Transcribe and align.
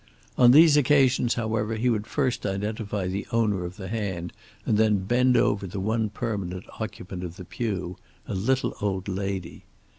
On 0.35 0.49
these 0.49 0.77
occasions, 0.77 1.35
however, 1.35 1.75
he 1.75 1.87
would 1.87 2.07
first 2.07 2.43
identify 2.43 3.05
the 3.07 3.27
owner 3.31 3.65
of 3.65 3.77
the 3.77 3.87
hand 3.87 4.33
and 4.65 4.75
then 4.75 5.05
bend 5.05 5.37
over 5.37 5.67
the 5.67 5.79
one 5.79 6.09
permanent 6.09 6.63
occupant 6.79 7.23
of 7.23 7.35
the 7.35 7.45
pew, 7.45 7.97
a 8.27 8.33
little 8.33 8.73
old 8.81 9.07
lady. 9.07 9.63